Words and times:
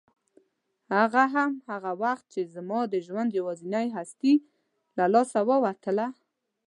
هغه 0.95 1.23
هم 1.35 1.51
هغه 1.69 1.91
وخت 2.03 2.25
چې 2.33 2.41
زما 2.55 2.79
د 2.93 2.95
ژوند 3.07 3.29
یوازینۍ 3.39 3.87
هستي 3.97 4.33
له 4.97 5.05
لاسه 5.13 5.39
ووتله. 5.49 6.07